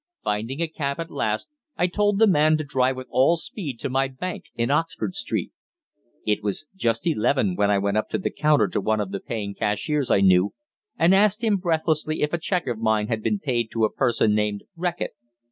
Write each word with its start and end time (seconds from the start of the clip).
Finding 0.23 0.63
a 0.63 0.67
cab 0.67 0.99
at 0.99 1.11
last, 1.11 1.47
I 1.77 1.85
told 1.85 2.17
the 2.17 2.25
man 2.25 2.57
to 2.57 2.63
drive 2.63 2.95
with 2.97 3.05
all 3.11 3.35
speed 3.37 3.79
to 3.81 3.87
my 3.91 4.07
bank 4.07 4.45
in 4.55 4.71
Oxford 4.71 5.13
Street. 5.13 5.51
It 6.25 6.41
was 6.41 6.65
just 6.75 7.05
eleven 7.05 7.55
when 7.55 7.69
I 7.69 7.77
went 7.77 7.97
up 7.97 8.09
to 8.09 8.17
the 8.17 8.31
counter 8.31 8.67
to 8.69 8.81
one 8.81 8.99
of 8.99 9.11
the 9.11 9.19
paying 9.19 9.53
cashiers 9.53 10.09
I 10.09 10.21
knew, 10.21 10.55
and 10.97 11.13
asked 11.13 11.43
him 11.43 11.57
breathlessly 11.57 12.23
if 12.23 12.33
a 12.33 12.39
cheque 12.39 12.65
of 12.65 12.79
mine 12.79 13.09
had 13.09 13.21
been 13.21 13.37
paid 13.37 13.69
to 13.73 13.85
a 13.85 13.93
person 13.93 14.33
named 14.33 14.63
Reckitt. 14.75 15.11